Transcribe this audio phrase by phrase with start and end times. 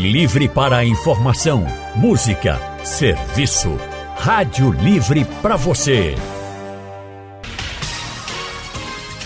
[0.00, 1.64] Livre para a informação,
[1.94, 3.78] música, serviço.
[4.16, 6.14] Rádio Livre para você.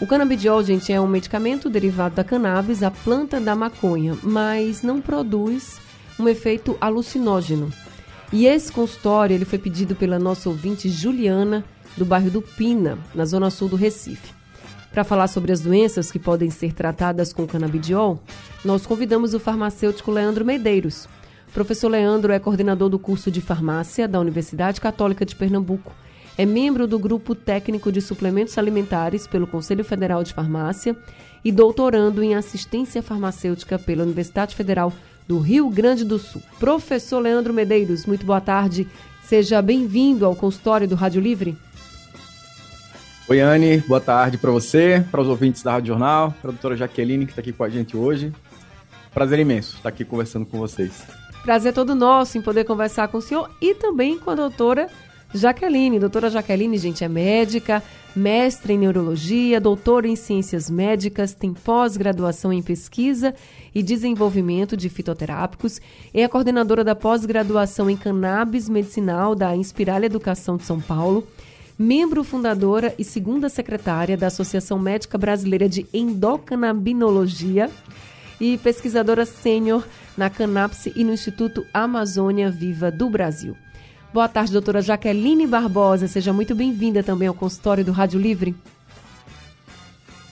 [0.00, 4.98] O canabidiol, gente, é um medicamento derivado da cannabis, a planta da maconha, mas não
[4.98, 5.78] produz
[6.18, 7.70] um efeito alucinógeno.
[8.32, 11.62] E esse consultório ele foi pedido pela nossa ouvinte Juliana,
[11.98, 14.32] do bairro do Pina, na zona sul do Recife.
[14.90, 18.18] Para falar sobre as doenças que podem ser tratadas com canabidiol,
[18.64, 21.04] nós convidamos o farmacêutico Leandro Medeiros.
[21.46, 25.92] O professor Leandro é coordenador do curso de farmácia da Universidade Católica de Pernambuco.
[26.38, 30.94] É membro do grupo técnico de suplementos alimentares pelo Conselho Federal de Farmácia
[31.42, 34.92] e doutorando em assistência farmacêutica pela Universidade Federal
[35.26, 36.42] do Rio Grande do Sul.
[36.58, 38.86] Professor Leandro Medeiros, muito boa tarde.
[39.22, 41.56] Seja bem-vindo ao consultório do Rádio Livre.
[43.28, 46.76] Oi, Anne, boa tarde para você, para os ouvintes da Rádio Jornal, para a doutora
[46.76, 48.32] Jaqueline, que está aqui com a gente hoje.
[49.12, 51.02] Prazer imenso estar aqui conversando com vocês.
[51.42, 54.88] Prazer todo nosso em poder conversar com o senhor e também com a doutora
[55.36, 56.00] Jaqueline.
[56.00, 57.82] Doutora Jaqueline, gente, é médica,
[58.14, 63.34] mestre em neurologia, doutora em ciências médicas, tem pós-graduação em pesquisa
[63.74, 65.80] e desenvolvimento de fitoterápicos,
[66.14, 71.26] é a coordenadora da pós-graduação em cannabis medicinal da Inspiral Educação de São Paulo,
[71.78, 77.70] membro fundadora e segunda secretária da Associação Médica Brasileira de Endocannabinologia
[78.40, 83.56] e pesquisadora sênior na Canapse e no Instituto Amazônia Viva do Brasil.
[84.16, 86.08] Boa tarde, doutora Jaqueline Barbosa.
[86.08, 88.54] Seja muito bem-vinda também ao consultório do Rádio Livre.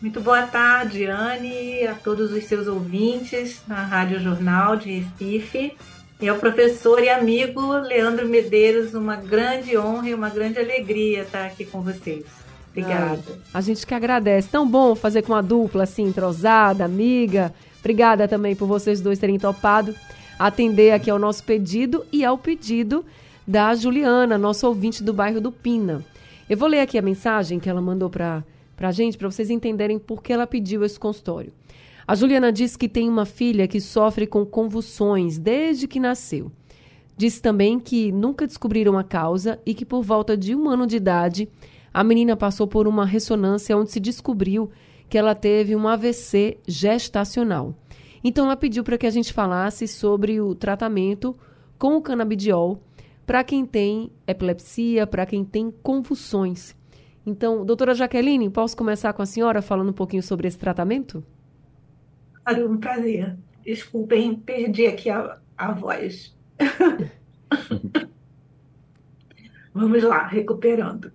[0.00, 5.76] Muito boa tarde, Anne, a todos os seus ouvintes na Rádio Jornal de Recife.
[6.18, 11.44] E ao professor e amigo Leandro Medeiros, uma grande honra e uma grande alegria estar
[11.44, 12.24] aqui com vocês.
[12.70, 13.22] Obrigada.
[13.52, 14.48] Ah, a gente que agradece.
[14.48, 17.52] Tão bom fazer com uma dupla assim, entrosada, amiga.
[17.80, 19.94] Obrigada também por vocês dois terem topado
[20.38, 23.04] atender aqui ao nosso pedido e ao pedido
[23.46, 26.04] da Juliana, nossa ouvinte do bairro do Pina.
[26.48, 28.42] Eu vou ler aqui a mensagem que ela mandou para
[28.78, 31.52] a gente, para vocês entenderem por que ela pediu esse consultório.
[32.06, 36.50] A Juliana diz que tem uma filha que sofre com convulsões desde que nasceu.
[37.16, 40.96] Diz também que nunca descobriram a causa e que por volta de um ano de
[40.96, 41.48] idade
[41.92, 44.70] a menina passou por uma ressonância onde se descobriu
[45.08, 47.74] que ela teve um AVC gestacional.
[48.22, 51.36] Então ela pediu para que a gente falasse sobre o tratamento
[51.78, 52.80] com o canabidiol
[53.26, 56.76] para quem tem epilepsia, para quem tem convulsões.
[57.26, 61.24] Então, doutora Jaqueline, posso começar com a senhora falando um pouquinho sobre esse tratamento?
[62.46, 63.36] Olha, um prazer.
[63.64, 66.36] Desculpem, perdi aqui a, a voz.
[69.72, 71.10] vamos lá, recuperando.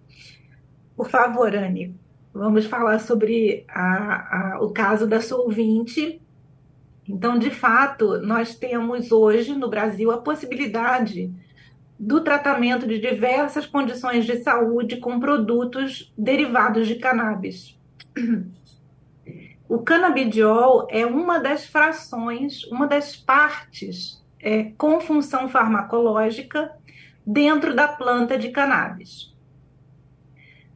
[0.96, 1.96] Por favor, Anne,
[2.34, 6.20] vamos falar sobre a, a, o caso da sua ouvinte.
[7.08, 11.32] Então, de fato, nós temos hoje no Brasil a possibilidade
[12.00, 17.78] do tratamento de diversas condições de saúde com produtos derivados de cannabis.
[19.68, 26.72] O canabidiol é uma das frações, uma das partes é, com função farmacológica
[27.24, 29.29] dentro da planta de cannabis.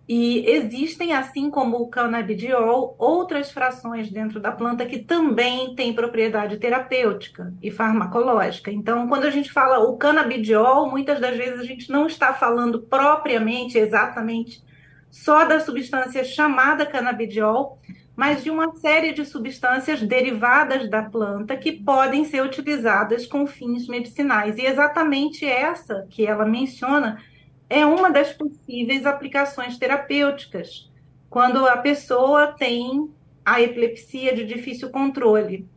[0.07, 6.57] E existem, assim como o canabidiol, outras frações dentro da planta que também têm propriedade
[6.57, 8.69] terapêutica e farmacológica.
[8.69, 12.81] Então, quando a gente fala o canabidiol, muitas das vezes a gente não está falando
[12.81, 14.61] propriamente, exatamente,
[15.09, 17.79] só da substância chamada canabidiol,
[18.15, 23.87] mas de uma série de substâncias derivadas da planta que podem ser utilizadas com fins
[23.87, 24.57] medicinais.
[24.57, 27.19] E exatamente essa que ela menciona
[27.73, 30.91] é uma das possíveis aplicações terapêuticas
[31.27, 33.09] quando a pessoa tem
[33.43, 35.67] a epilepsia de difícil controle.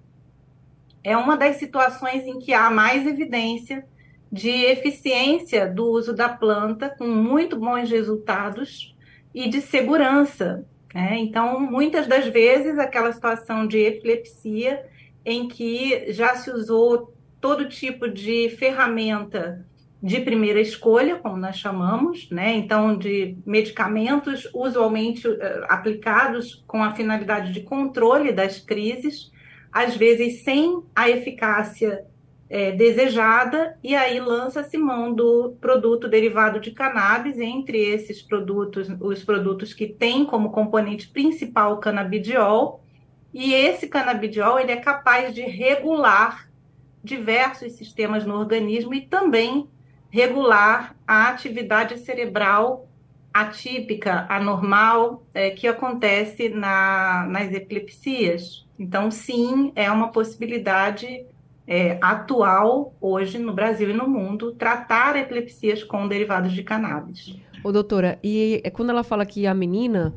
[1.03, 3.87] É uma das situações em que há mais evidência
[4.31, 8.95] de eficiência do uso da planta, com muito bons resultados
[9.35, 10.67] e de segurança.
[10.95, 11.17] Né?
[11.21, 14.85] Então, muitas das vezes, aquela situação de epilepsia
[15.25, 19.65] em que já se usou todo tipo de ferramenta
[20.07, 22.55] de primeira escolha, como nós chamamos, né?
[22.55, 25.37] Então, de medicamentos usualmente uh,
[25.69, 29.33] aplicados com a finalidade de controle das crises,
[29.73, 32.05] às vezes sem a eficácia
[32.49, 39.25] é, desejada, e aí lança-se mão do produto derivado de cannabis, entre esses produtos, os
[39.25, 42.81] produtos que têm como componente principal o canabidiol,
[43.35, 46.49] e esse canabidiol ele é capaz de regular
[47.03, 49.69] diversos sistemas no organismo e também
[50.11, 52.89] regular a atividade cerebral
[53.33, 58.67] atípica, anormal, é, que acontece na, nas epilepsias.
[58.79, 61.27] Então, sim, é uma possibilidade
[61.67, 67.37] é, atual hoje no Brasil e no mundo tratar epilepsias com derivados de cannabis.
[67.63, 70.15] Ô, doutora, e é quando ela fala que a menina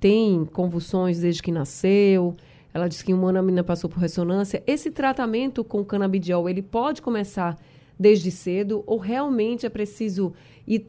[0.00, 2.36] tem convulsões desde que nasceu,
[2.72, 7.58] ela diz que uma menina passou por ressonância, esse tratamento com canabidiol, ele pode começar
[8.02, 10.34] desde cedo ou realmente é preciso
[10.66, 10.86] ir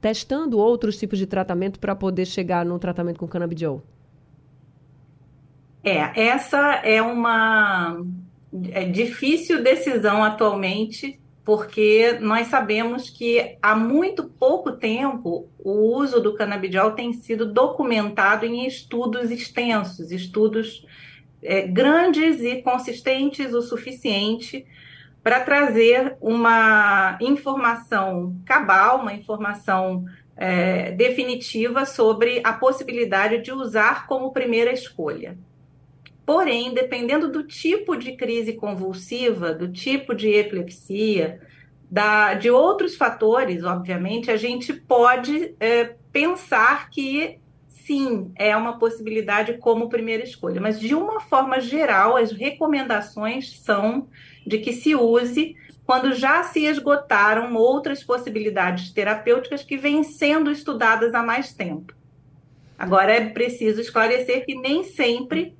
[0.00, 3.82] testando outros tipos de tratamento para poder chegar no tratamento com canabidiol?
[5.82, 8.02] É, essa é uma
[8.70, 16.34] é difícil decisão atualmente, porque nós sabemos que há muito pouco tempo o uso do
[16.34, 20.86] canabidiol tem sido documentado em estudos extensos, estudos
[21.42, 24.64] é, grandes e consistentes o suficiente
[25.24, 30.04] para trazer uma informação cabal, uma informação
[30.36, 35.38] é, definitiva sobre a possibilidade de usar como primeira escolha.
[36.26, 41.40] Porém, dependendo do tipo de crise convulsiva, do tipo de epilepsia,
[41.90, 47.38] da, de outros fatores, obviamente, a gente pode é, pensar que
[47.84, 50.60] sim, é uma possibilidade como primeira escolha.
[50.60, 54.08] Mas, de uma forma geral, as recomendações são
[54.46, 61.14] de que se use quando já se esgotaram outras possibilidades terapêuticas que vêm sendo estudadas
[61.14, 61.94] há mais tempo.
[62.78, 65.54] Agora, é preciso esclarecer que nem sempre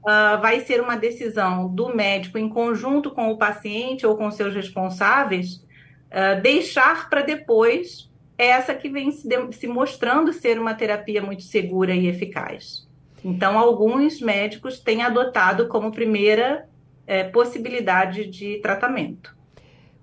[0.00, 4.54] uh, vai ser uma decisão do médico em conjunto com o paciente ou com seus
[4.54, 8.09] responsáveis uh, deixar para depois
[8.46, 12.88] essa que vem se, de, se mostrando ser uma terapia muito segura e eficaz.
[13.24, 16.66] Então, alguns médicos têm adotado como primeira
[17.06, 19.36] é, possibilidade de tratamento.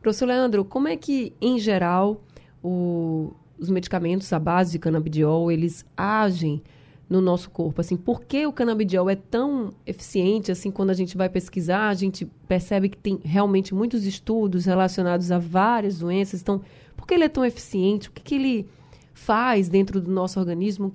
[0.02, 2.22] Professor Leandro, como é que, em geral,
[2.64, 6.62] o, os medicamentos à base de canabidiol, eles agem
[7.10, 7.82] no nosso corpo?
[7.82, 10.52] Assim, por que o canabidiol é tão eficiente?
[10.52, 15.32] Assim, quando a gente vai pesquisar, a gente percebe que tem realmente muitos estudos relacionados
[15.32, 16.42] a várias doenças.
[16.42, 16.62] Então,
[16.98, 18.10] por que ele é tão eficiente?
[18.10, 18.70] O que, que ele
[19.14, 20.94] faz dentro do nosso organismo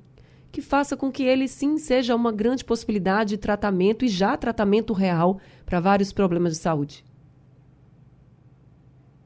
[0.51, 4.93] que faça com que ele sim seja uma grande possibilidade de tratamento e já tratamento
[4.93, 7.03] real para vários problemas de saúde?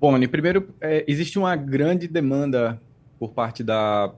[0.00, 2.80] Bom, primeiro, é, existe uma grande demanda
[3.18, 4.14] por parte da,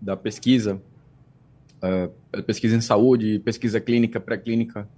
[0.00, 0.80] da pesquisa
[1.82, 4.88] uh, pesquisa em saúde, pesquisa clínica, pré-clínica,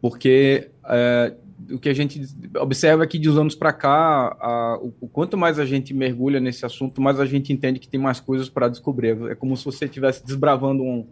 [0.00, 1.36] porque uh,
[1.70, 2.20] o que a gente
[2.58, 6.40] observa é que de uns anos para cá, o, o, quanto mais a gente mergulha
[6.40, 9.16] nesse assunto, mais a gente entende que tem mais coisas para descobrir.
[9.30, 11.06] É como se você estivesse desbravando um,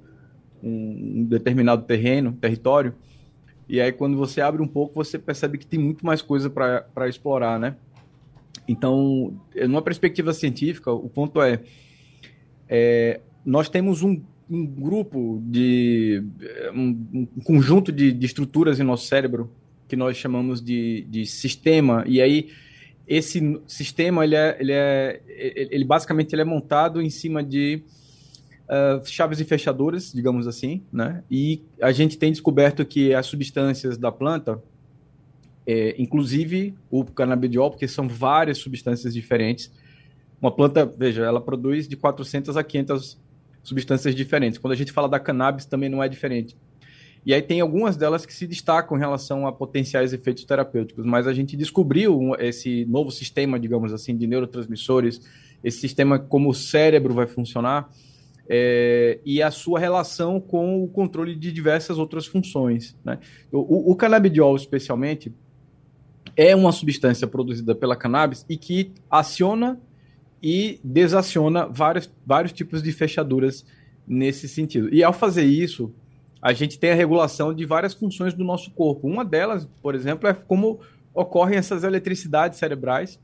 [0.62, 2.94] um, determinado terreno, território,
[3.68, 7.08] e aí quando você abre um pouco, você percebe que tem muito mais coisa para
[7.08, 7.76] explorar, né?
[8.66, 9.34] Então,
[9.68, 11.60] numa perspectiva científica, o ponto é,
[12.68, 16.22] é nós temos um um grupo de
[16.74, 19.50] um, um conjunto de, de, estruturas em nosso cérebro
[19.94, 22.50] que nós chamamos de, de sistema e aí
[23.06, 27.80] esse sistema ele é, ele é ele basicamente ele é montado em cima de
[28.64, 33.96] uh, chaves e fechaduras digamos assim né e a gente tem descoberto que as substâncias
[33.96, 34.60] da planta
[35.64, 39.70] é, inclusive o canabidiol porque são várias substâncias diferentes
[40.42, 43.22] uma planta veja ela produz de 400 a 500
[43.62, 44.58] substâncias diferentes.
[44.58, 46.54] Quando a gente fala da cannabis, também não é diferente.
[47.24, 51.26] E aí tem algumas delas que se destacam em relação a potenciais efeitos terapêuticos, mas
[51.26, 55.20] a gente descobriu esse novo sistema, digamos assim, de neurotransmissores,
[55.62, 57.90] esse sistema como o cérebro vai funcionar
[58.48, 62.96] é, e a sua relação com o controle de diversas outras funções.
[63.04, 63.18] Né?
[63.50, 65.32] O, o canabidiol, especialmente,
[66.36, 69.80] é uma substância produzida pela cannabis e que aciona
[70.42, 73.64] e desaciona vários, vários tipos de fechaduras
[74.06, 74.92] nesse sentido.
[74.92, 75.90] E ao fazer isso,
[76.44, 79.08] a gente tem a regulação de várias funções do nosso corpo.
[79.08, 80.78] Uma delas, por exemplo, é como
[81.14, 83.18] ocorrem essas eletricidades cerebrais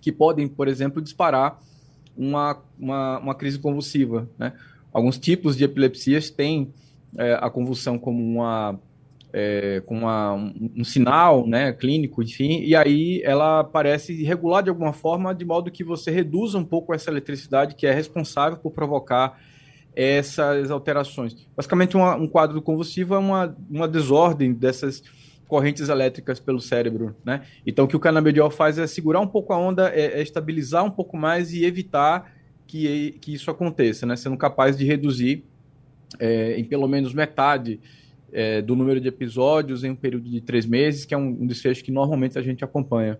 [0.00, 1.60] que podem, por exemplo, disparar
[2.16, 4.28] uma, uma, uma crise convulsiva.
[4.38, 4.52] Né?
[4.92, 6.72] Alguns tipos de epilepsias têm
[7.18, 8.78] é, a convulsão como uma
[9.32, 14.92] é, uma, um, um, sinal né, clínico, enfim, e aí ela parece irregular de alguma
[14.92, 19.40] forma, de modo que você reduza um pouco essa eletricidade que é responsável por provocar
[19.94, 21.36] essas alterações.
[21.56, 25.02] Basicamente, uma, um quadro convulsivo é uma, uma desordem dessas
[25.46, 27.42] correntes elétricas pelo cérebro, né?
[27.66, 30.82] Então, o que o canabidiol faz é segurar um pouco a onda, é, é estabilizar
[30.82, 32.32] um pouco mais e evitar
[32.66, 34.16] que, que isso aconteça, né?
[34.16, 35.44] Sendo capaz de reduzir
[36.18, 37.78] é, em pelo menos metade
[38.32, 41.46] é, do número de episódios em um período de três meses, que é um, um
[41.46, 43.18] desfecho que normalmente a gente acompanha.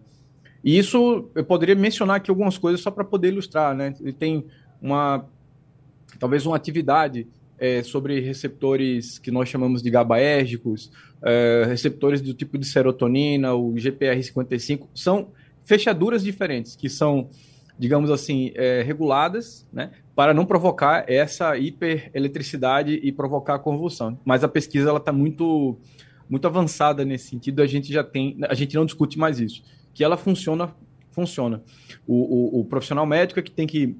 [0.65, 3.95] E isso, eu poderia mencionar aqui algumas coisas só para poder ilustrar, né?
[4.01, 4.47] Ele tem
[4.81, 5.27] uma,
[6.19, 7.27] talvez uma atividade
[7.59, 10.91] é, sobre receptores que nós chamamos de GABAérgicos,
[11.23, 15.29] é, receptores do tipo de serotonina, o GPR55, são
[15.65, 17.29] fechaduras diferentes, que são,
[17.79, 19.91] digamos assim, é, reguladas, né?
[20.15, 24.19] Para não provocar essa hipereletricidade e provocar convulsão.
[24.25, 25.79] Mas a pesquisa ela está muito,
[26.29, 27.63] muito avançada nesse sentido.
[27.63, 29.63] A gente já tem, a gente não discute mais isso
[29.95, 30.75] que ela funciona,
[31.11, 31.63] funciona.
[32.07, 33.97] O, o, o profissional médico é que tem que,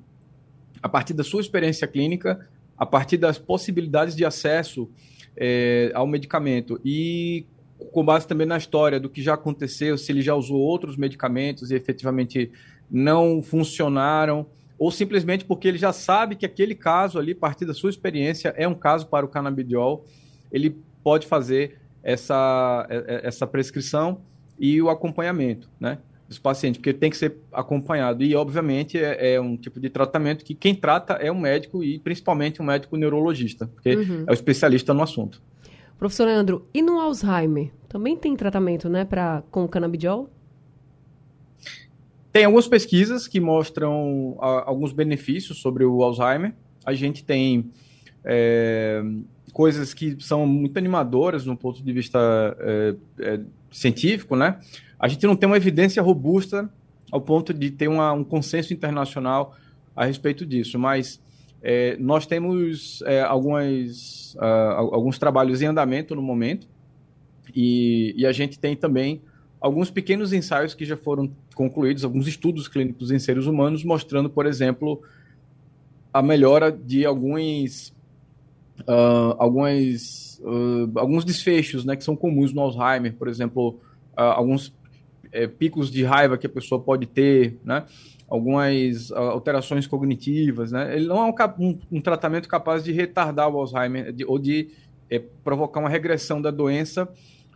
[0.83, 2.47] a partir da sua experiência clínica,
[2.77, 4.91] a partir das possibilidades de acesso
[5.37, 7.47] é, ao medicamento e
[7.93, 11.71] com base também na história do que já aconteceu, se ele já usou outros medicamentos
[11.71, 12.51] e efetivamente
[12.91, 14.47] não funcionaram,
[14.79, 18.55] ou simplesmente porque ele já sabe que aquele caso ali, a partir da sua experiência,
[18.57, 20.05] é um caso para o canabidiol,
[20.51, 24.21] ele pode fazer essa, é, é, essa prescrição
[24.59, 25.99] e o acompanhamento, né?
[26.33, 28.25] Dos pacientes, porque tem que ser acompanhado.
[28.25, 31.99] E, obviamente, é, é, um tipo de tratamento que quem trata é um médico e,
[31.99, 34.25] principalmente, um médico neurologista, porque uhum.
[34.27, 35.43] é o especialista no assunto.
[35.99, 37.71] Professor Leandro, e no Alzheimer?
[37.87, 40.31] Também tem tratamento, né, pra, com canabidiol?
[42.33, 46.55] Tem algumas pesquisas que mostram a, alguns benefícios sobre o Alzheimer.
[46.83, 47.71] A gente tem
[48.25, 49.03] é,
[49.53, 52.19] coisas que são muito animadoras no ponto de vista
[52.59, 53.41] é, é,
[53.73, 54.59] científico, né?
[54.99, 56.71] A gente não tem uma evidência robusta
[57.11, 59.57] ao ponto de ter uma, um consenso internacional
[59.95, 61.21] a respeito disso, mas
[61.63, 66.67] é, nós temos é, algumas, uh, alguns trabalhos em andamento no momento
[67.55, 69.21] e, e, a gente tem também
[69.61, 74.47] alguns pequenos ensaios que já foram concluídos, alguns estudos clínicos em seres humanos mostrando, por
[74.47, 75.03] exemplo,
[76.13, 77.95] a melhora de alguns,
[78.81, 83.81] uh, algumas uh, alguns desfechos né, que são comuns no Alzheimer, por exemplo,
[84.17, 84.75] uh, alguns
[85.31, 87.85] é, picos de raiva que a pessoa pode ter, né,
[88.29, 90.73] algumas alterações cognitivas.
[90.73, 94.39] Né, ele não é um, um, um tratamento capaz de retardar o Alzheimer de, ou
[94.39, 94.71] de
[95.11, 97.09] é, provocar uma regressão da doença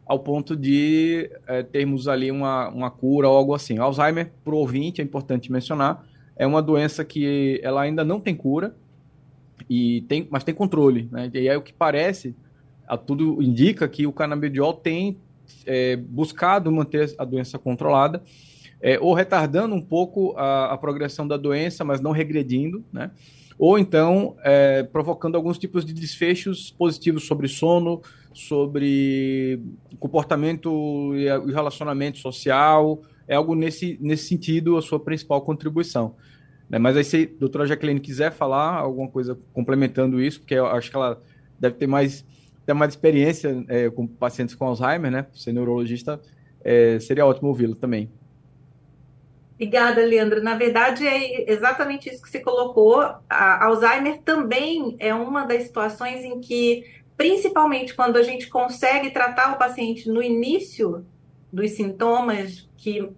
[0.06, 3.78] ao ponto de é, termos ali uma, uma cura ou algo assim.
[3.78, 6.04] Alzheimer, para o ouvinte, é importante mencionar,
[6.36, 8.76] é uma doença que ela ainda não tem cura,
[9.68, 11.08] e tem, mas tem controle.
[11.10, 11.30] Né?
[11.34, 12.34] E aí o que parece
[12.86, 15.18] a tudo indica que o canabidiol tem
[15.64, 18.22] é, buscado manter a doença controlada,
[18.80, 23.10] é, ou retardando um pouco a, a, progressão da doença, mas não regredindo, né?
[23.58, 28.02] ou então é, provocando alguns tipos de desfechos positivos sobre sono,
[28.34, 29.60] sobre
[29.98, 36.14] comportamento e relacionamento social, é algo nesse, nesse sentido a sua principal contribuição.
[36.68, 36.78] Né?
[36.78, 40.90] Mas aí se a doutora Jacqueline quiser falar alguma coisa complementando isso, porque eu acho
[40.90, 41.22] que ela
[41.58, 42.24] deve ter mais
[42.66, 45.26] tem mais experiência é, com pacientes com Alzheimer, né?
[45.32, 46.20] Ser neurologista,
[46.64, 48.10] é, seria ótimo ouvi-lo também.
[49.54, 50.42] Obrigada, Leandro.
[50.42, 53.00] Na verdade, é exatamente isso que você colocou.
[53.30, 56.84] A Alzheimer também é uma das situações em que,
[57.16, 61.06] principalmente quando a gente consegue tratar o paciente no início
[61.50, 63.08] dos sintomas que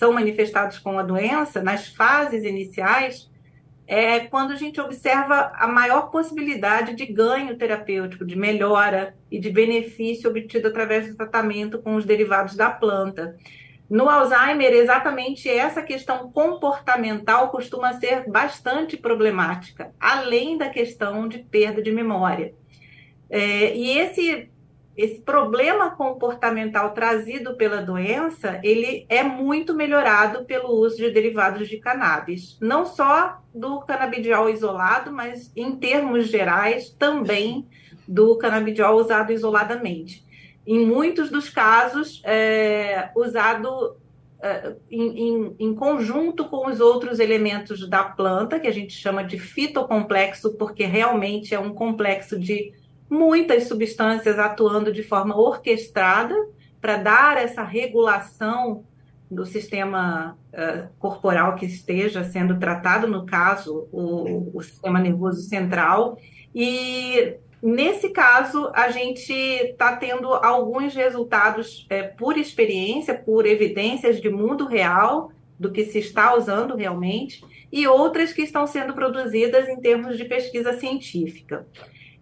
[0.00, 3.30] são manifestados com a doença, nas fases iniciais,
[3.86, 9.50] é quando a gente observa a maior possibilidade de ganho terapêutico, de melhora e de
[9.50, 13.36] benefício obtido através do tratamento com os derivados da planta.
[13.90, 21.82] No Alzheimer, exatamente essa questão comportamental costuma ser bastante problemática, além da questão de perda
[21.82, 22.54] de memória.
[23.28, 24.49] É, e esse
[25.00, 31.78] esse problema comportamental trazido pela doença, ele é muito melhorado pelo uso de derivados de
[31.78, 37.66] cannabis, não só do canabidiol isolado, mas em termos gerais também
[38.06, 40.22] do canabidiol usado isoladamente.
[40.66, 43.96] Em muitos dos casos, é, usado
[44.42, 49.24] é, em, em, em, conjunto com os outros elementos da planta, que a gente chama
[49.24, 52.74] de fitocomplexo, porque realmente é um complexo de
[53.10, 56.34] muitas substâncias atuando de forma orquestrada
[56.80, 58.84] para dar essa regulação
[59.30, 66.18] do sistema uh, corporal que esteja sendo tratado, no caso, o, o sistema nervoso central.
[66.54, 74.30] E nesse caso, a gente está tendo alguns resultados é, por experiência, por evidências de
[74.30, 79.78] mundo real, do que se está usando realmente, e outras que estão sendo produzidas em
[79.80, 81.66] termos de pesquisa científica.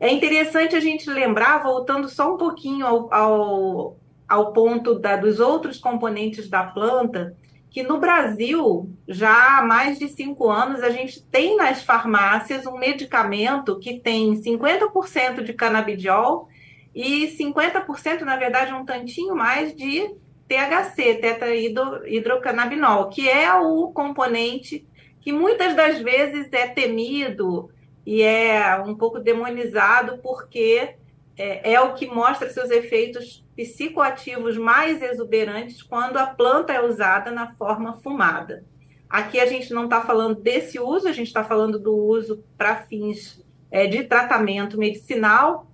[0.00, 3.96] É interessante a gente lembrar, voltando só um pouquinho ao, ao,
[4.28, 7.36] ao ponto da, dos outros componentes da planta,
[7.70, 12.78] que no Brasil, já há mais de cinco anos, a gente tem nas farmácias um
[12.78, 16.48] medicamento que tem 50% de canabidiol
[16.94, 20.14] e 50%, na verdade, um tantinho mais de
[20.48, 24.86] THC, tetrahidrocannabinol, que é o componente
[25.20, 27.68] que muitas das vezes é temido
[28.08, 30.94] e é um pouco demonizado porque
[31.36, 37.30] é, é, o que mostra seus efeitos psicoativos mais exuberantes quando a planta é usada
[37.30, 38.64] na forma fumada.
[39.10, 42.76] Aqui a gente não está falando desse uso, a gente está falando do uso para
[42.76, 45.67] fins é, de tratamento medicinal,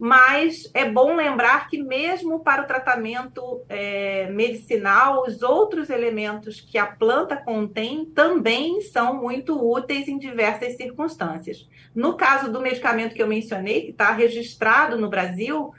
[0.00, 6.78] mas é bom lembrar que, mesmo para o tratamento é, medicinal, os outros elementos que
[6.78, 11.68] a planta contém também são muito úteis em diversas circunstâncias.
[11.94, 15.74] No caso do medicamento que eu mencionei, que está registrado no Brasil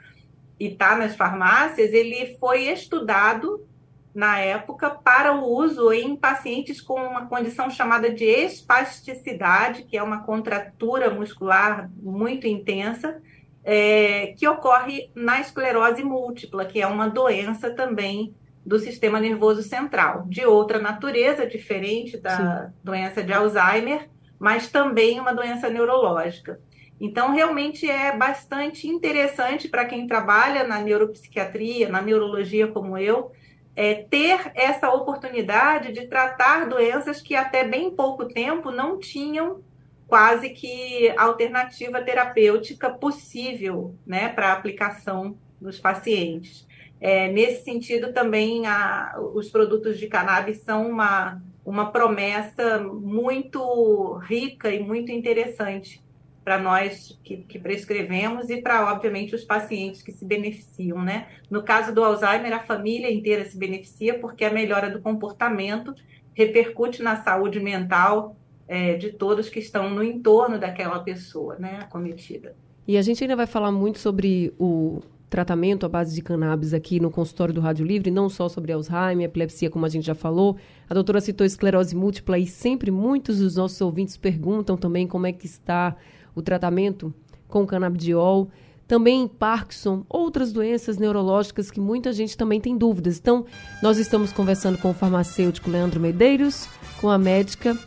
[0.59, 3.65] e está nas farmácias, ele foi estudado
[4.13, 10.03] na época para o uso em pacientes com uma condição chamada de espasticidade, que é
[10.03, 13.19] uma contratura muscular muito intensa
[13.63, 18.33] é, que ocorre na esclerose múltipla, que é uma doença também
[18.65, 22.73] do sistema nervoso central, de outra natureza, diferente da Sim.
[22.83, 26.59] doença de Alzheimer, mas também uma doença neurológica.
[26.99, 33.31] Então, realmente é bastante interessante para quem trabalha na neuropsiquiatria, na neurologia como eu,
[33.75, 39.63] é, ter essa oportunidade de tratar doenças que até bem pouco tempo não tinham
[40.11, 46.67] quase que alternativa terapêutica possível né, para aplicação nos pacientes.
[46.99, 54.69] É, nesse sentido, também a, os produtos de cannabis são uma, uma promessa muito rica
[54.69, 56.03] e muito interessante
[56.43, 61.01] para nós que, que, prescrevemos e para, obviamente, os pacientes que se beneficiam.
[61.01, 61.29] Né?
[61.49, 65.95] No caso do Alzheimer, a família inteira se beneficia porque a melhora do comportamento
[66.33, 68.35] repercute na saúde mental
[68.71, 72.55] é, de todos que estão no entorno daquela pessoa, né, acometida.
[72.87, 76.97] E a gente ainda vai falar muito sobre o tratamento à base de cannabis aqui
[76.97, 80.55] no consultório do Rádio Livre, não só sobre Alzheimer, epilepsia, como a gente já falou.
[80.89, 85.33] A doutora citou esclerose múltipla e sempre muitos dos nossos ouvintes perguntam também como é
[85.33, 85.97] que está
[86.33, 87.13] o tratamento
[87.49, 88.47] com canabidiol.
[88.87, 93.19] Também Parkinson, outras doenças neurológicas que muita gente também tem dúvidas.
[93.19, 93.45] Então,
[93.83, 96.69] nós estamos conversando com o farmacêutico Leandro Medeiros,
[97.01, 97.77] com a médica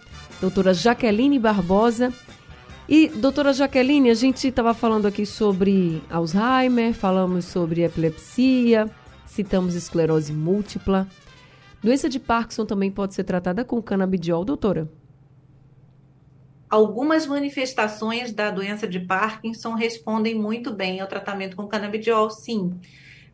[0.40, 2.12] doutora Jaqueline Barbosa.
[2.88, 8.90] E, doutora Jaqueline, a gente estava falando aqui sobre Alzheimer, falamos sobre epilepsia,
[9.26, 11.08] citamos esclerose múltipla.
[11.82, 14.90] Doença de Parkinson também pode ser tratada com canabidiol, doutora?
[16.68, 22.74] Algumas manifestações da doença de Parkinson respondem muito bem ao tratamento com canabidiol, sim.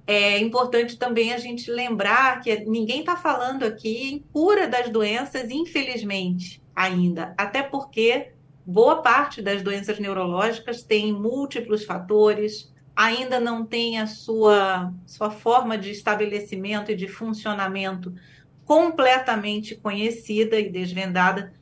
[0.07, 5.51] É importante também a gente lembrar que ninguém está falando aqui em cura das doenças,
[5.51, 8.33] infelizmente ainda, até porque
[8.64, 15.78] boa parte das doenças neurológicas tem múltiplos fatores, ainda não tem a sua, sua forma
[15.78, 18.14] de estabelecimento e de funcionamento
[18.64, 21.52] completamente conhecida e desvendada,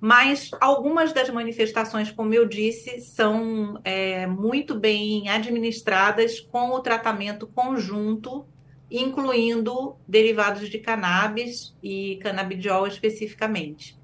[0.00, 7.46] mas algumas das manifestações, como eu disse, são é, muito bem administradas com o tratamento
[7.48, 8.46] conjunto,
[8.90, 13.97] incluindo derivados de cannabis e canabidiol especificamente.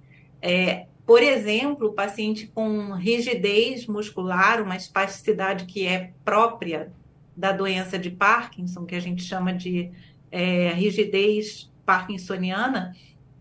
[0.46, 6.92] É, por exemplo, o paciente com rigidez muscular, uma espasticidade que é própria
[7.34, 9.90] da doença de Parkinson, que a gente chama de
[10.30, 12.94] é, rigidez parkinsoniana,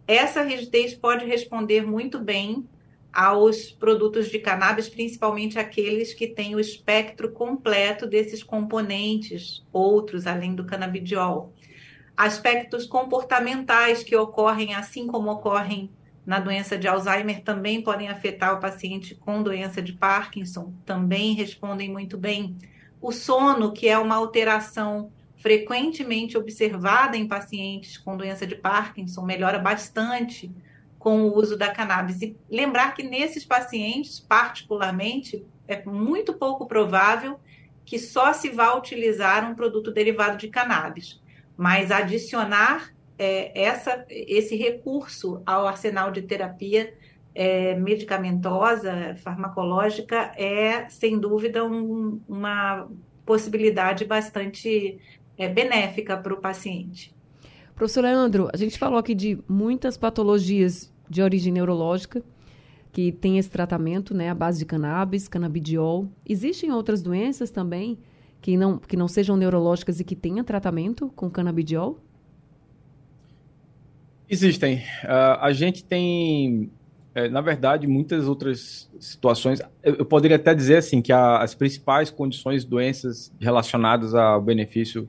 [0.08, 2.66] essa rigidez pode responder muito bem
[3.12, 10.56] aos produtos de cannabis, principalmente aqueles que têm o espectro completo desses componentes, outros além
[10.56, 11.52] do canabidiol.
[12.16, 15.92] Aspectos comportamentais que ocorrem assim como ocorrem
[16.25, 21.91] na doença de Alzheimer também podem afetar o paciente com doença de Parkinson, também respondem
[21.91, 22.55] muito bem.
[23.01, 29.59] O sono, que é uma alteração frequentemente observada em pacientes com doença de Parkinson, melhora
[29.59, 30.49] bastante
[30.97, 32.21] com o uso da cannabis.
[32.21, 37.38] E lembrar que nesses pacientes, particularmente, é muito pouco provável
[37.83, 41.21] que só se vá utilizar um produto derivado de cannabis,
[41.57, 46.93] mas adicionar é, essa, esse recurso ao arsenal de terapia
[47.36, 52.88] é, medicamentosa, farmacológica, é, sem dúvida, um, uma
[53.26, 54.99] possibilidade bastante
[55.38, 57.13] é, benéfica para o paciente.
[57.76, 62.23] Professor Leandro, a gente falou aqui de muitas patologias de origem neurológica
[62.91, 66.08] que tem esse tratamento, né, à base de cannabis, canabidiol.
[66.23, 67.97] Existem outras doenças também
[68.39, 71.99] que não, que não sejam neurológicas e que tenha tratamento com canabidiol?
[74.34, 74.78] Existem.
[75.04, 76.72] Uh, a gente tem,
[77.13, 79.62] é, na verdade, muitas outras situações.
[79.84, 85.08] Eu, eu poderia até dizer assim que a, as principais condições, doenças relacionadas ao benefício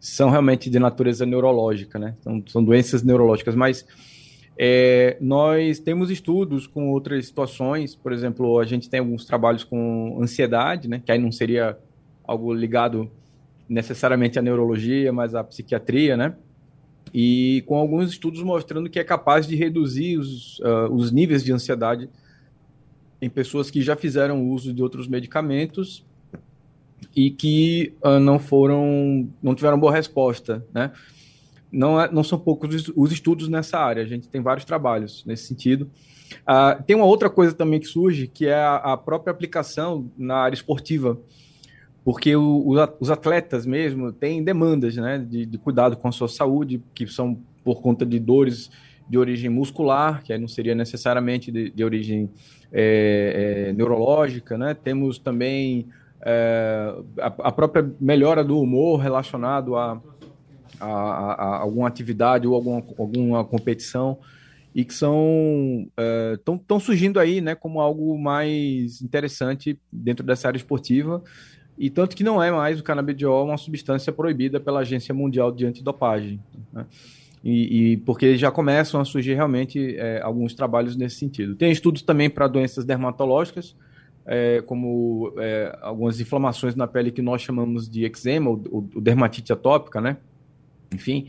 [0.00, 2.16] são realmente de natureza neurológica, né?
[2.22, 3.86] São, são doenças neurológicas, mas
[4.58, 10.18] é, nós temos estudos com outras situações, por exemplo, a gente tem alguns trabalhos com
[10.18, 11.02] ansiedade, né?
[11.04, 11.76] Que aí não seria
[12.24, 13.10] algo ligado
[13.68, 16.34] necessariamente à neurologia, mas à psiquiatria, né?
[17.12, 21.52] E com alguns estudos mostrando que é capaz de reduzir os, uh, os níveis de
[21.52, 22.08] ansiedade
[23.20, 26.04] em pessoas que já fizeram uso de outros medicamentos
[27.14, 30.90] e que uh, não foram, não tiveram boa resposta, né?
[31.70, 35.46] Não, é, não são poucos os estudos nessa área, a gente tem vários trabalhos nesse
[35.46, 35.90] sentido.
[36.40, 40.36] Uh, tem uma outra coisa também que surge, que é a, a própria aplicação na
[40.36, 41.18] área esportiva,
[42.04, 46.82] porque o, os atletas mesmo têm demandas né, de, de, cuidado com a sua saúde,
[46.94, 48.70] que são por conta de dores
[49.08, 52.30] de origem muscular, que aí não seria necessariamente de, de origem
[52.72, 54.74] é, é, neurológica, né?
[54.74, 55.86] Temos também
[56.24, 60.00] é, a, a, própria melhora do humor relacionado a,
[60.80, 64.18] a, a alguma atividade ou alguma, alguma competição
[64.74, 65.86] e que são
[66.32, 71.22] estão surgindo aí né, como algo mais interessante dentro dessa área esportiva
[71.82, 75.66] e tanto que não é mais o canabidiol uma substância proibida pela Agência Mundial de
[75.66, 76.40] Antidopagem.
[76.72, 76.86] Né?
[77.42, 81.56] E, e, porque já começam a surgir realmente é, alguns trabalhos nesse sentido.
[81.56, 83.74] Tem estudos também para doenças dermatológicas,
[84.24, 89.52] é, como é, algumas inflamações na pele que nós chamamos de eczema, ou, ou dermatite
[89.52, 90.18] atópica, né?
[90.94, 91.26] Enfim,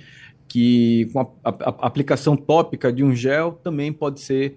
[0.47, 4.55] que com a, a, a, aplicação tópica de um gel também pode ser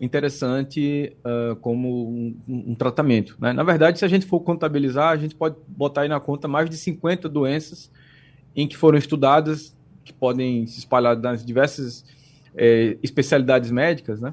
[0.00, 3.36] interessante uh, como um, um tratamento.
[3.40, 3.52] Né?
[3.52, 6.70] Na verdade, se a gente for contabilizar, a gente pode botar aí na conta mais
[6.70, 7.90] de 50 doenças
[8.54, 12.04] em que foram estudadas, que podem se espalhar nas diversas
[12.56, 14.32] é, especialidades médicas, né?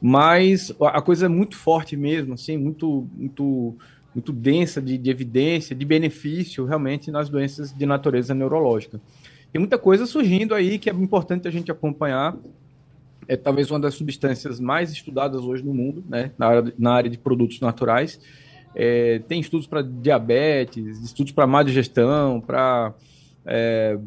[0.00, 3.76] mas a coisa é muito forte mesmo, assim, muito, muito,
[4.14, 9.00] muito densa de, de evidência, de benefício realmente nas doenças de natureza neurológica.
[9.52, 12.36] Tem muita coisa surgindo aí que é importante a gente acompanhar.
[13.28, 17.10] É talvez uma das substâncias mais estudadas hoje no mundo, né, na, área, na área
[17.10, 18.20] de produtos naturais.
[18.74, 22.94] É, tem estudos para diabetes, estudos para má digestão, para
[23.46, 23.98] é,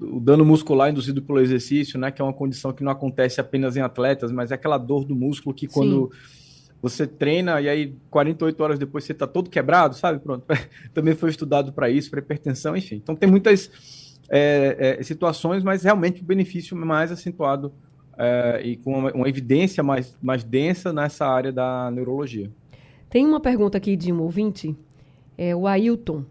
[0.00, 3.76] o dano muscular induzido pelo exercício, né, que é uma condição que não acontece apenas
[3.76, 6.72] em atletas, mas é aquela dor do músculo que quando Sim.
[6.80, 10.20] você treina e aí 48 horas depois você está todo quebrado, sabe?
[10.20, 10.46] Pronto,
[10.94, 12.96] também foi estudado para isso, para hipertensão, enfim.
[12.96, 13.70] Então tem muitas
[14.30, 17.72] é, é, situações, mas realmente o benefício mais acentuado
[18.16, 22.50] é, e com uma, uma, evidência mais, mais densa nessa área da neurologia.
[23.08, 24.76] Tem uma pergunta aqui de um ouvinte,
[25.36, 26.24] é o Ailton.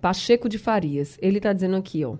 [0.00, 1.16] Pacheco de Farias.
[1.22, 2.18] Ele está dizendo aqui, ó.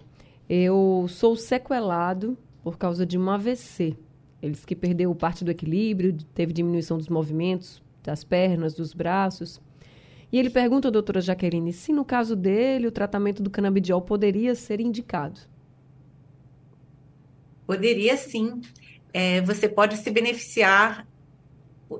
[0.48, 3.94] Eu sou sequelado por causa de um AVC.
[4.40, 9.60] Ele disse que perdeu parte do equilíbrio, teve diminuição dos movimentos das pernas, dos braços.
[10.32, 14.80] E ele pergunta, doutora Jaqueline, se no caso dele o tratamento do canabidiol poderia ser
[14.80, 15.40] indicado.
[17.66, 18.60] Poderia sim.
[19.14, 21.06] É, você pode se beneficiar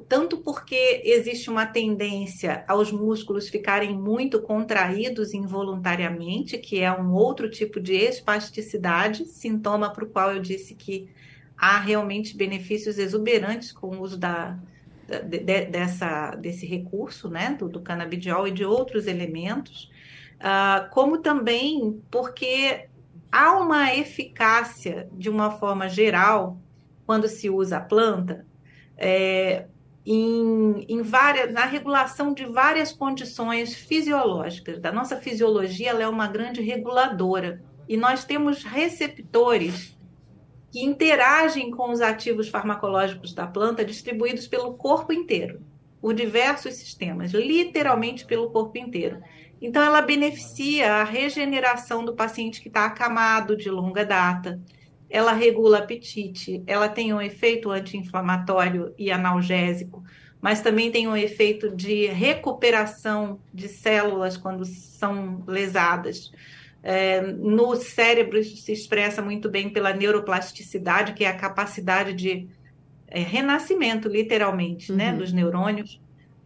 [0.09, 7.49] tanto porque existe uma tendência aos músculos ficarem muito contraídos involuntariamente, que é um outro
[7.49, 11.09] tipo de espasticidade, sintoma para o qual eu disse que
[11.57, 14.59] há realmente benefícios exuberantes com o uso da,
[15.25, 19.91] de, dessa, desse recurso, né, do, do canabidiol e de outros elementos,
[20.41, 22.89] uh, como também porque
[23.31, 26.59] há uma eficácia, de uma forma geral,
[27.07, 28.47] quando se usa a planta,
[28.97, 29.67] é,
[30.07, 34.79] em, em várias, na regulação de várias condições fisiológicas.
[34.79, 37.63] Da nossa fisiologia, ela é uma grande reguladora.
[37.89, 39.97] E nós temos receptores
[40.71, 45.63] que interagem com os ativos farmacológicos da planta distribuídos pelo corpo inteiro,
[46.01, 49.23] por diversos sistemas, literalmente pelo corpo inteiro.
[49.63, 54.61] Então, ela beneficia a regeneração do paciente que está acamado de longa data
[55.15, 60.03] ela regula apetite, ela tem um efeito anti-inflamatório e analgésico,
[60.41, 66.33] mas também tem um efeito de recuperação de células quando são lesadas.
[66.83, 72.49] É, no cérebro isso se expressa muito bem pela neuroplasticidade, que é a capacidade de
[73.07, 75.13] é, renascimento, literalmente, né, uhum.
[75.13, 76.01] né, dos neurônios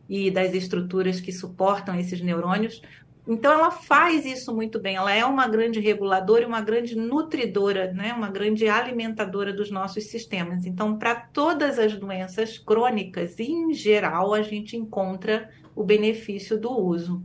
[0.06, 2.82] e das estruturas que suportam esses neurônios,
[3.28, 4.96] então, ela faz isso muito bem.
[4.96, 8.14] Ela é uma grande reguladora e uma grande nutridora, né?
[8.14, 10.64] uma grande alimentadora dos nossos sistemas.
[10.64, 17.22] Então, para todas as doenças crônicas, em geral, a gente encontra o benefício do uso.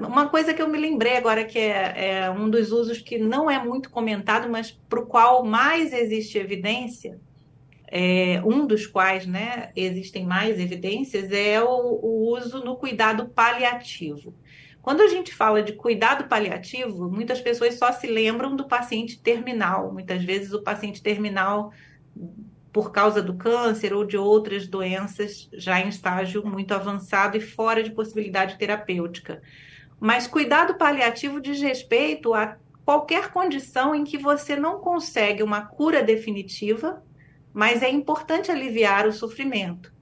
[0.00, 3.50] Uma coisa que eu me lembrei agora, que é, é um dos usos que não
[3.50, 7.20] é muito comentado, mas para o qual mais existe evidência,
[7.86, 14.34] é, um dos quais né, existem mais evidências, é o, o uso no cuidado paliativo.
[14.82, 19.92] Quando a gente fala de cuidado paliativo, muitas pessoas só se lembram do paciente terminal.
[19.92, 21.72] Muitas vezes o paciente terminal,
[22.72, 27.82] por causa do câncer ou de outras doenças já em estágio muito avançado e fora
[27.82, 29.42] de possibilidade terapêutica.
[30.00, 36.02] Mas cuidado paliativo diz respeito a qualquer condição em que você não consegue uma cura
[36.02, 37.02] definitiva,
[37.52, 39.92] mas é importante aliviar o sofrimento.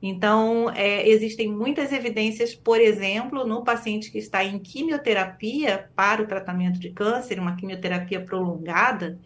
[0.00, 6.26] Então, é, existem muitas evidências, por exemplo, no paciente que está em quimioterapia para o
[6.26, 9.18] tratamento de câncer, uma quimioterapia prolongada,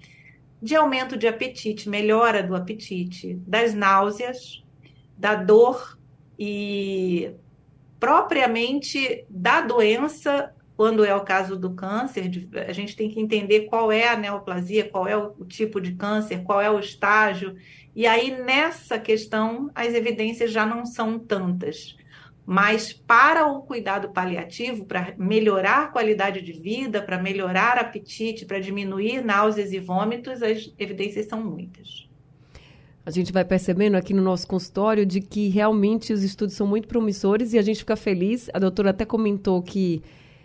[0.63, 4.63] de aumento de apetite, melhora do apetite, das náuseas,
[5.17, 5.99] da dor
[6.39, 7.33] e
[7.99, 12.31] propriamente da doença, quando é o caso do câncer,
[12.67, 16.43] a gente tem que entender qual é a neoplasia, qual é o tipo de câncer,
[16.43, 17.55] qual é o estágio.
[17.95, 21.97] E aí, nessa questão, as evidências já não são tantas.
[22.47, 28.59] Mas para o cuidado paliativo, para melhorar a qualidade de vida, para melhorar apetite, para
[28.59, 32.09] diminuir náuseas e vômitos, as evidências são muitas.
[33.05, 36.87] A gente vai percebendo aqui no nosso consultório de que realmente os estudos são muito
[36.87, 38.51] promissores e a gente fica feliz.
[38.53, 40.03] A doutora até comentou que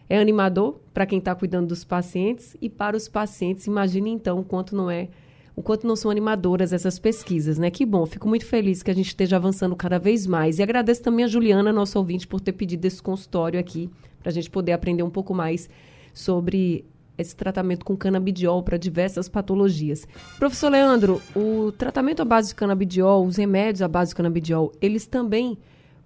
[0.09, 3.67] é animador para quem está cuidando dos pacientes e para os pacientes.
[3.67, 5.09] Imagine então quanto não é,
[5.55, 7.71] o quanto não são animadoras essas pesquisas, né?
[7.71, 10.59] Que bom, fico muito feliz que a gente esteja avançando cada vez mais.
[10.59, 13.89] E agradeço também a Juliana, nosso ouvinte, por ter pedido esse consultório aqui,
[14.19, 15.69] para a gente poder aprender um pouco mais
[16.13, 16.85] sobre
[17.17, 20.05] esse tratamento com canabidiol para diversas patologias.
[20.37, 25.07] Professor Leandro, o tratamento à base de canabidiol, os remédios à base de canabidiol, eles
[25.07, 25.57] também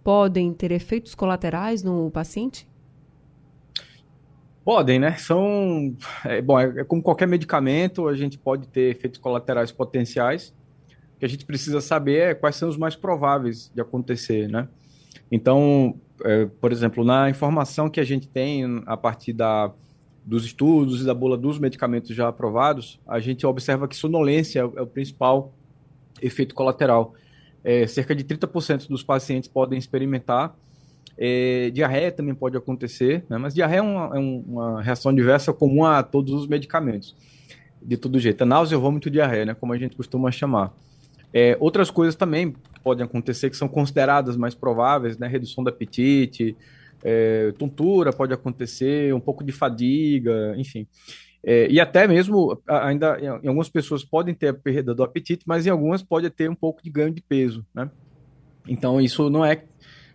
[0.03, 2.68] podem ter efeitos colaterais no paciente?
[4.69, 5.15] Podem, né?
[5.17, 5.97] São.
[6.23, 10.53] É, bom, é, é como qualquer medicamento, a gente pode ter efeitos colaterais potenciais.
[11.15, 14.67] O que a gente precisa saber é quais são os mais prováveis de acontecer, né?
[15.31, 19.73] Então, é, por exemplo, na informação que a gente tem a partir da
[20.23, 24.63] dos estudos e da bula dos medicamentos já aprovados, a gente observa que sonolência é
[24.63, 25.51] o principal
[26.21, 27.15] efeito colateral.
[27.63, 30.55] É, cerca de 30% dos pacientes podem experimentar.
[31.21, 33.37] É, diarreia também pode acontecer, né?
[33.37, 37.13] mas diarreia é uma, é uma, reação diversa comum a todos os medicamentos,
[37.81, 38.41] de todo jeito.
[38.41, 39.53] É náusea, vômito, diarreia, né?
[39.53, 40.73] como a gente costuma chamar.
[41.33, 45.27] É, outras coisas também podem acontecer que são consideradas mais prováveis, né?
[45.27, 46.55] redução do apetite,
[47.03, 50.87] é, tontura pode acontecer, um pouco de fadiga, enfim.
[51.43, 55.67] É, e até mesmo, ainda em algumas pessoas podem ter a perda do apetite, mas
[55.67, 57.89] em algumas pode ter um pouco de ganho de peso, né?
[58.67, 59.63] Então, isso não é,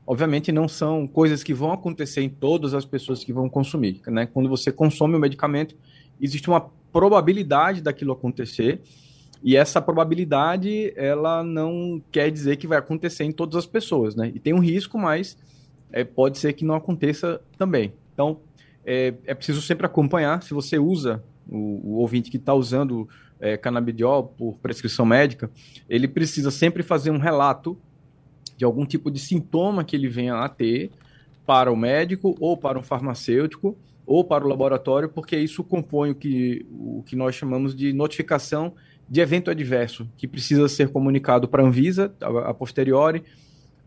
[0.06, 4.26] obviamente, não são coisas que vão acontecer em todas as pessoas que vão consumir, né?
[4.26, 5.76] Quando você consome o medicamento,
[6.20, 6.60] existe uma
[6.92, 8.80] probabilidade daquilo acontecer,
[9.42, 14.32] e essa probabilidade, ela não quer dizer que vai acontecer em todas as pessoas, né?
[14.34, 15.36] E tem um risco, mas
[15.92, 17.92] é, pode ser que não aconteça também.
[18.14, 18.40] Então,
[18.86, 20.42] é, é preciso sempre acompanhar.
[20.42, 25.50] Se você usa, o, o ouvinte que está usando é, canabidiol por prescrição médica,
[25.88, 27.78] ele precisa sempre fazer um relato
[28.56, 30.90] de algum tipo de sintoma que ele venha a ter
[31.46, 36.14] para o médico ou para um farmacêutico ou para o laboratório, porque isso compõe o
[36.14, 38.74] que, o que nós chamamos de notificação
[39.08, 43.22] de evento adverso, que precisa ser comunicado para a Anvisa a, a posteriori,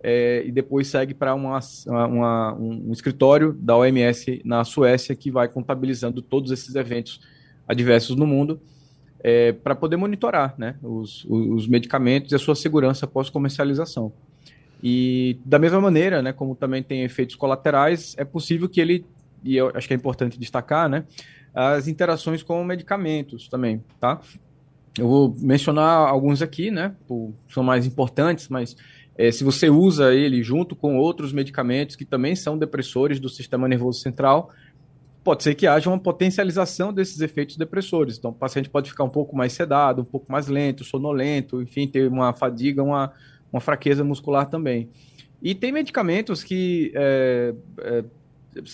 [0.02, 5.48] é, e depois segue para uma, uma, um escritório da OMS na Suécia que vai
[5.48, 7.20] contabilizando todos esses eventos
[7.68, 8.62] adversos no mundo
[9.20, 14.14] é, para poder monitorar né, os, os medicamentos e a sua segurança pós-comercialização.
[14.82, 19.06] E da mesma maneira, né, como também tem efeitos colaterais, é possível que ele,
[19.44, 21.06] e eu acho que é importante destacar, né,
[21.54, 24.22] as interações com medicamentos também, tá?
[24.98, 26.96] Eu vou mencionar alguns aqui, né,
[27.50, 28.76] são mais importantes, mas
[29.18, 33.68] é, se você usa ele junto com outros medicamentos que também são depressores do sistema
[33.68, 34.52] nervoso central,
[35.24, 38.18] pode ser que haja uma potencialização desses efeitos depressores.
[38.18, 41.86] Então, o paciente pode ficar um pouco mais sedado, um pouco mais lento, sonolento, enfim,
[41.86, 43.12] ter uma fadiga, uma,
[43.52, 44.90] uma fraqueza muscular também.
[45.42, 48.04] E tem medicamentos que, é, é,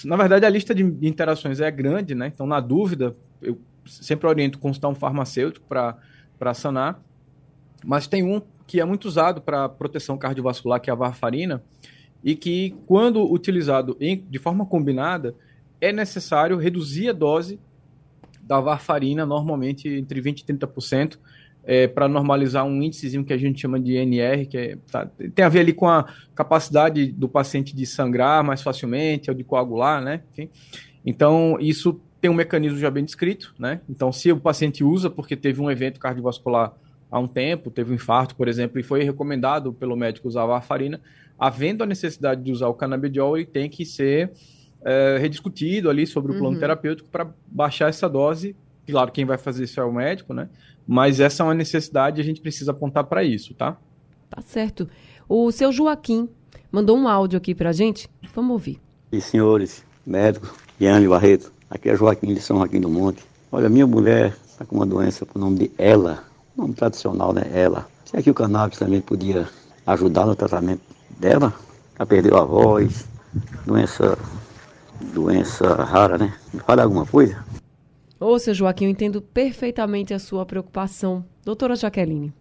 [0.06, 2.32] na verdade, a lista de interações é grande, né?
[2.34, 7.02] Então, na dúvida, eu sempre oriento consultar um farmacêutico para sanar.
[7.84, 11.62] Mas tem um que é muito usado para proteção cardiovascular, que é a varfarina,
[12.24, 15.36] e que, quando utilizado em, de forma combinada,
[15.82, 17.60] é necessário reduzir a dose
[18.42, 21.18] da varfarina, normalmente entre 20% e 30%,
[21.66, 25.46] é, para normalizar um índicezinho que a gente chama de NR, que é, tá, tem
[25.46, 30.02] a ver ali com a capacidade do paciente de sangrar mais facilmente, ou de coagular,
[30.02, 30.22] né?
[30.32, 30.50] Enfim.
[31.06, 33.82] Então, isso tem um mecanismo já bem descrito, né?
[33.90, 36.74] Então, se o paciente usa porque teve um evento cardiovascular
[37.12, 40.48] há um tempo, teve um infarto, por exemplo, e foi recomendado pelo médico usar a
[40.48, 41.00] varfarina,
[41.38, 44.32] havendo a necessidade de usar o canabidiol, ele tem que ser
[44.84, 46.60] é, rediscutido ali sobre o plano uhum.
[46.60, 48.56] terapêutico para baixar essa dose.
[48.88, 50.50] Claro, quem vai fazer isso é o médico, né?
[50.88, 53.78] Mas essa é uma necessidade e a gente precisa apontar para isso, tá?
[54.30, 54.90] Tá certo.
[55.28, 56.30] O seu Joaquim
[56.72, 58.10] mandou um áudio aqui para a gente.
[58.34, 58.82] Vamos ouvir.
[59.12, 60.50] E senhores, médicos,
[60.82, 63.24] Yane Barreto, aqui é Joaquim de São Joaquim do Monte.
[63.52, 66.24] Olha, minha mulher está com uma doença com o nome de Ela,
[66.58, 67.44] nome tradicional, né?
[67.54, 67.88] Ela.
[68.06, 69.48] Será que o cannabis também podia
[69.86, 70.82] ajudar no tratamento
[71.20, 71.54] dela?
[71.98, 73.08] Ela perdeu a voz,
[73.66, 74.18] doença,
[75.14, 76.34] doença rara, né?
[76.54, 77.44] Me fala alguma coisa?
[78.24, 81.26] Ô, seu Joaquim, eu entendo perfeitamente a sua preocupação.
[81.44, 82.34] Doutora Jaqueline.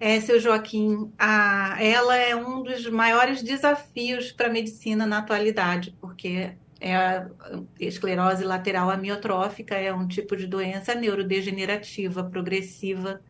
[0.00, 5.94] É, seu Joaquim, a, ela é um dos maiores desafios para a medicina na atualidade,
[6.00, 7.30] porque é a
[7.78, 13.22] esclerose lateral amiotrófica é um tipo de doença neurodegenerativa progressiva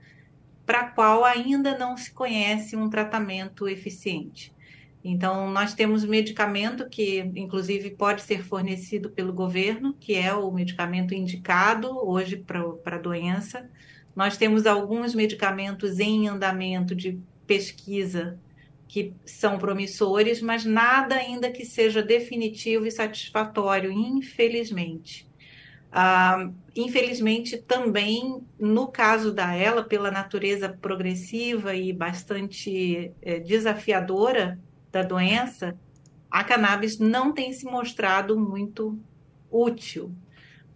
[0.64, 4.50] para a qual ainda não se conhece um tratamento eficiente.
[5.04, 11.12] Então, nós temos medicamento que, inclusive, pode ser fornecido pelo governo, que é o medicamento
[11.12, 13.68] indicado hoje para a doença.
[14.16, 18.38] Nós temos alguns medicamentos em andamento de pesquisa
[18.88, 25.28] que são promissores, mas nada ainda que seja definitivo e satisfatório, infelizmente.
[25.92, 34.58] Ah, infelizmente, também no caso da ela, pela natureza progressiva e bastante é, desafiadora
[34.94, 35.76] da doença,
[36.30, 38.98] a cannabis não tem se mostrado muito
[39.50, 40.12] útil.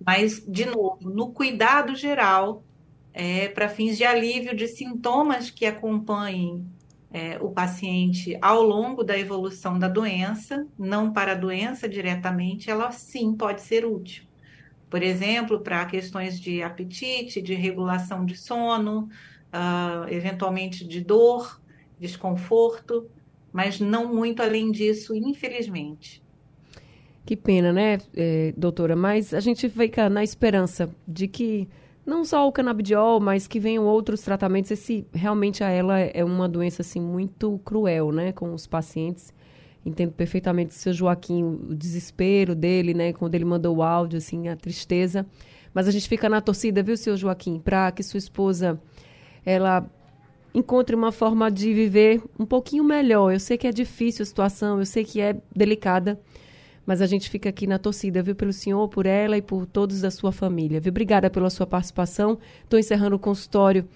[0.05, 2.63] Mas, de novo, no cuidado geral,
[3.13, 6.67] é, para fins de alívio de sintomas que acompanhem
[7.13, 12.91] é, o paciente ao longo da evolução da doença, não para a doença diretamente, ela
[12.91, 14.25] sim pode ser útil.
[14.91, 19.09] Por exemplo, para questões de apetite, de regulação de sono,
[19.53, 21.61] uh, eventualmente de dor,
[22.01, 23.11] desconforto,
[23.53, 26.23] mas não muito além disso, infelizmente.
[27.25, 28.97] Que pena, né, é, doutora?
[28.97, 31.69] Mas a gente fica na esperança de que
[32.09, 34.71] não só o canabidiol, mas que venham outros tratamentos.
[34.71, 39.35] Esse realmente a ela é uma doença assim muito cruel, né, com os pacientes.
[39.85, 44.49] Entendo perfeitamente o seu Joaquim, o desespero dele, né, quando ele mandou o áudio, assim,
[44.49, 45.27] a tristeza.
[45.75, 48.81] Mas a gente fica na torcida, viu, seu Joaquim, para que sua esposa
[49.45, 49.87] ela
[50.55, 53.33] encontre uma forma de viver um pouquinho melhor.
[53.33, 56.21] Eu sei que é difícil a situação, eu sei que é delicada,
[56.87, 60.01] mas a gente fica aqui na torcida, viu, pelo senhor, por ela e por todos
[60.01, 60.81] da sua família.
[60.81, 60.91] Viu?
[60.91, 62.39] Obrigada pela sua participação.
[62.65, 63.87] Estou encerrando o consultório.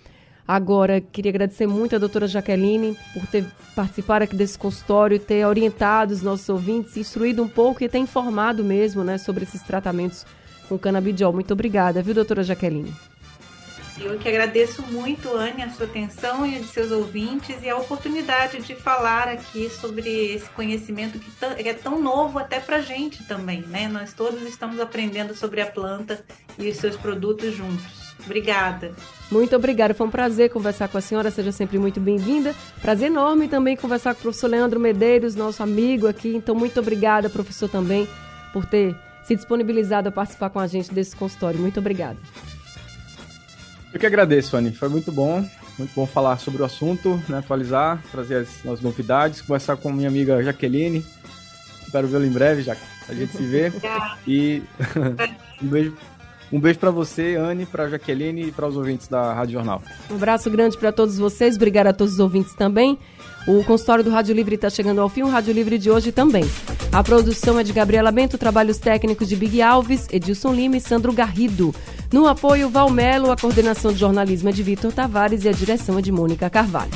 [0.47, 6.13] Agora, queria agradecer muito a doutora Jaqueline por ter participado aqui desse consultório, ter orientado
[6.13, 10.27] os nossos ouvintes, instruído um pouco e ter informado mesmo né, sobre esses tratamentos
[10.69, 11.33] com canabidiol.
[11.33, 12.93] Muito obrigada, viu, doutora Jaqueline?
[14.01, 17.77] Eu que agradeço muito, Anne, a sua atenção e a de seus ouvintes e a
[17.77, 23.61] oportunidade de falar aqui sobre esse conhecimento que é tão novo até para gente também,
[23.63, 23.89] né?
[23.89, 26.25] Nós todos estamos aprendendo sobre a planta
[26.59, 28.03] e os seus produtos juntos.
[28.25, 28.93] Obrigada.
[29.31, 29.95] Muito obrigada.
[29.95, 31.31] Foi um prazer conversar com a senhora.
[31.31, 32.55] Seja sempre muito bem-vinda.
[32.81, 36.35] Prazer enorme também conversar com o professor Leandro Medeiros, nosso amigo aqui.
[36.35, 38.09] Então, muito obrigada, professor, também,
[38.53, 41.59] por ter se disponibilizado a participar com a gente desse consultório.
[41.59, 42.19] Muito obrigada.
[43.93, 44.73] Eu que agradeço, Anny.
[44.73, 45.47] Foi muito bom.
[45.79, 47.39] Muito bom falar sobre o assunto, né?
[47.39, 51.05] atualizar, trazer as, as novidades, conversar com minha amiga Jaqueline.
[51.83, 52.77] Espero vê-la em breve, já
[53.09, 53.73] a gente se vê.
[54.27, 54.63] e
[55.63, 55.97] um beijo,
[56.53, 59.83] um beijo para você, Anne, para Jaqueline e para os ouvintes da Rádio Jornal.
[60.11, 61.57] Um abraço grande para todos vocês.
[61.57, 62.99] Obrigada a todos os ouvintes também.
[63.47, 66.45] O consultório do Rádio Livre está chegando ao fim, o Rádio Livre de hoje também.
[66.93, 71.13] A produção é de Gabriela Bento, trabalhos técnicos de Big Alves, Edilson Lima e Sandro
[71.13, 71.75] Garrido.
[72.13, 76.03] No apoio, Valmelo, a coordenação de jornalismo é de Vitor Tavares e a direção é
[76.03, 76.93] de Mônica Carvalho.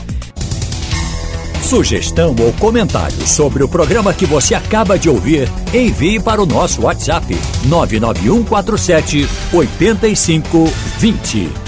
[1.63, 6.83] Sugestão ou comentário sobre o programa que você acaba de ouvir, envie para o nosso
[6.83, 7.27] WhatsApp
[7.65, 11.66] 99147 8520.